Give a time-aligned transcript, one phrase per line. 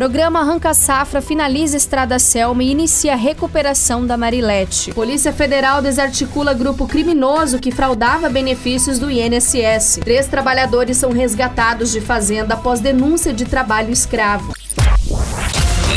[0.00, 4.94] Programa Arranca Safra finaliza Estrada Selma e inicia a recuperação da Marilete.
[4.94, 10.00] Polícia Federal desarticula grupo criminoso que fraudava benefícios do INSS.
[10.02, 14.54] Três trabalhadores são resgatados de fazenda após denúncia de trabalho escravo.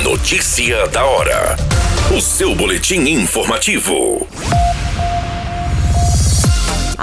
[0.04, 1.55] Notícia da hora.
[2.13, 4.27] O seu boletim informativo.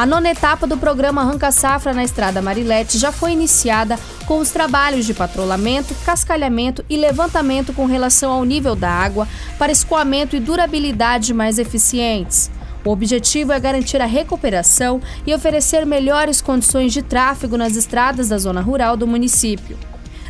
[0.00, 4.48] A nona etapa do programa Arranca Safra na Estrada Marilete já foi iniciada com os
[4.48, 9.28] trabalhos de patrulhamento, cascalhamento e levantamento com relação ao nível da água
[9.58, 12.50] para escoamento e durabilidade mais eficientes.
[12.82, 18.38] O objetivo é garantir a recuperação e oferecer melhores condições de tráfego nas estradas da
[18.38, 19.76] zona rural do município.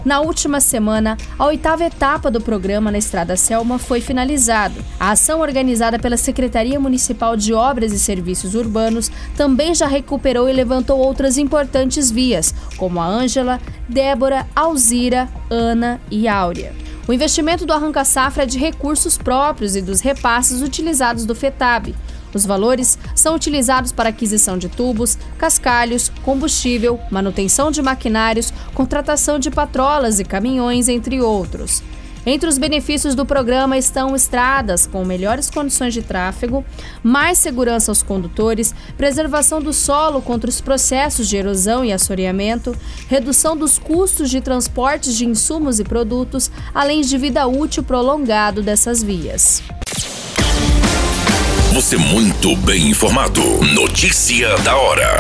[0.05, 4.75] Na última semana, a oitava etapa do programa na Estrada Selma foi finalizada.
[4.99, 10.53] A ação organizada pela Secretaria Municipal de Obras e Serviços Urbanos também já recuperou e
[10.53, 16.73] levantou outras importantes vias, como a Ângela, Débora, Alzira, Ana e Áurea.
[17.07, 21.95] O investimento do Arranca Safra é de recursos próprios e dos repasses utilizados do FETAB.
[22.33, 29.51] Os valores são utilizados para aquisição de tubos, cascalhos, combustível, manutenção de maquinários, contratação de
[29.51, 31.83] patrolas e caminhões, entre outros.
[32.27, 36.65] Entre os benefícios do programa estão estradas com melhores condições de tráfego,
[37.03, 42.77] mais segurança aos condutores, preservação do solo contra os processos de erosão e assoreamento,
[43.09, 49.03] redução dos custos de transportes de insumos e produtos, além de vida útil prolongado dessas
[49.03, 49.63] vias.
[51.73, 53.41] Você muito bem informado.
[53.75, 55.19] Notícia da hora.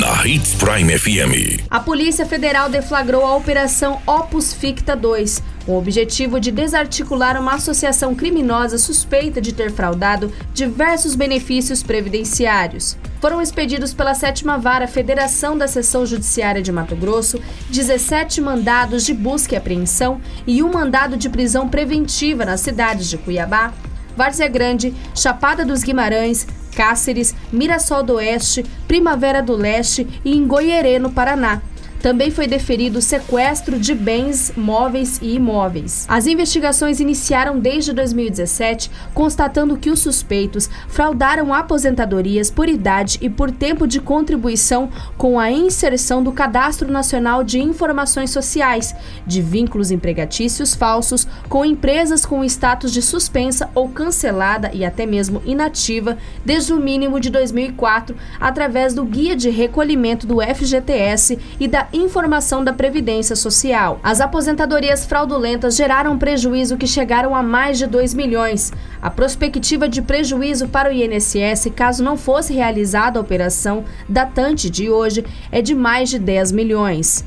[0.00, 1.62] Na Hits Prime FM.
[1.70, 7.52] A Polícia Federal deflagrou a Operação Opus Ficta 2, com o objetivo de desarticular uma
[7.52, 12.96] associação criminosa suspeita de ter fraudado diversos benefícios previdenciários.
[13.20, 19.12] Foram expedidos pela sétima vara Federação da Seção Judiciária de Mato Grosso 17 mandados de
[19.12, 23.72] busca e apreensão e um mandado de prisão preventiva nas cidades de Cuiabá,
[24.16, 30.98] Várzea Grande, Chapada dos Guimarães, Cáceres, Mirassol do Oeste, Primavera do Leste e em Goierê,
[30.98, 31.62] no Paraná.
[32.04, 36.04] Também foi deferido sequestro de bens móveis e imóveis.
[36.06, 43.50] As investigações iniciaram desde 2017, constatando que os suspeitos fraudaram aposentadorias por idade e por
[43.50, 48.94] tempo de contribuição com a inserção do Cadastro Nacional de Informações Sociais,
[49.26, 55.40] de vínculos empregatícios falsos com empresas com status de suspensa ou cancelada e até mesmo
[55.46, 61.93] inativa desde o mínimo de 2004, através do Guia de Recolhimento do FGTS e da
[61.96, 64.00] informação da Previdência Social.
[64.02, 68.72] As aposentadorias fraudulentas geraram prejuízo que chegaram a mais de 2 milhões.
[69.00, 74.90] A prospectiva de prejuízo para o INSS, caso não fosse realizada a operação datante de
[74.90, 77.24] hoje, é de mais de 10 milhões.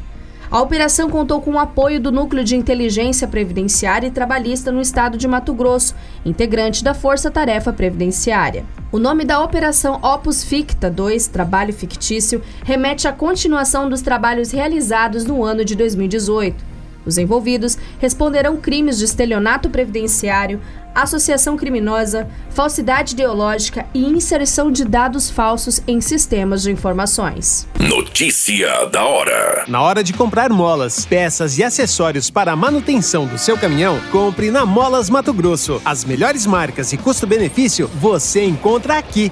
[0.49, 5.17] A operação contou com o apoio do Núcleo de Inteligência Previdenciária e Trabalhista no estado
[5.17, 5.93] de Mato Grosso,
[6.25, 8.65] integrante da Força Tarefa Previdenciária.
[8.89, 15.25] O nome da operação Opus Ficta 2, Trabalho Fictício, remete à continuação dos trabalhos realizados
[15.25, 16.66] no ano de 2018.
[17.07, 20.59] Os envolvidos responderão crimes de estelionato previdenciário,
[20.93, 27.67] associação criminosa, falsidade ideológica e inserção de dados falsos em sistemas de informações.
[27.79, 29.63] Notícia da hora.
[29.67, 34.51] Na hora de comprar molas, peças e acessórios para a manutenção do seu caminhão, compre
[34.51, 35.81] na Molas Mato Grosso.
[35.85, 39.31] As melhores marcas e custo-benefício você encontra aqui.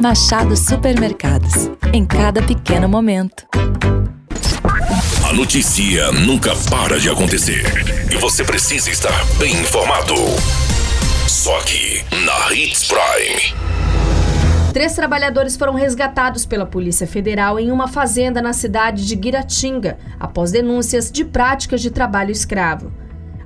[0.00, 1.70] Machado Supermercados.
[1.92, 3.46] Em cada pequeno momento.
[5.28, 7.64] A notícia nunca para de acontecer.
[8.12, 10.14] E você precisa estar bem informado.
[11.26, 13.54] Só aqui, na Hits Prime.
[14.72, 20.52] Três trabalhadores foram resgatados pela Polícia Federal em uma fazenda na cidade de Guiratinga, após
[20.52, 22.92] denúncias de práticas de trabalho escravo.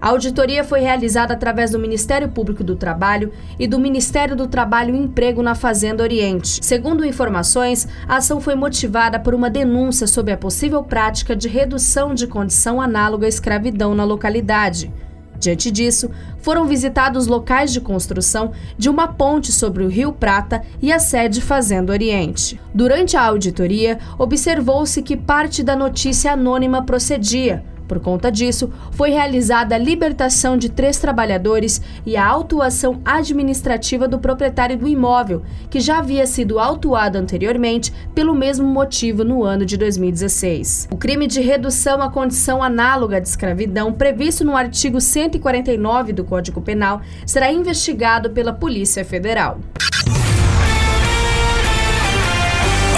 [0.01, 4.95] A auditoria foi realizada através do Ministério Público do Trabalho e do Ministério do Trabalho
[4.95, 6.65] e Emprego na Fazenda Oriente.
[6.65, 12.15] Segundo informações, a ação foi motivada por uma denúncia sobre a possível prática de redução
[12.15, 14.91] de condição análoga à escravidão na localidade.
[15.39, 20.93] Diante disso, foram visitados locais de construção de uma ponte sobre o Rio Prata e
[20.93, 22.59] a sede Fazenda Oriente.
[22.75, 29.75] Durante a auditoria, observou-se que parte da notícia anônima procedia, por conta disso, foi realizada
[29.75, 35.99] a libertação de três trabalhadores e a autuação administrativa do proprietário do imóvel, que já
[35.99, 40.87] havia sido autuado anteriormente pelo mesmo motivo no ano de 2016.
[40.93, 46.61] O crime de redução à condição análoga de escravidão, previsto no artigo 149 do Código
[46.61, 49.59] Penal, será investigado pela Polícia Federal.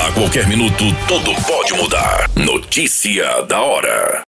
[0.06, 2.28] A qualquer minuto, tudo pode mudar.
[2.36, 4.20] Notícia da hora.